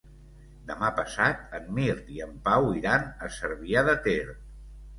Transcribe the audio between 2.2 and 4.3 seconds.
en Pau iran a Cervià de Ter.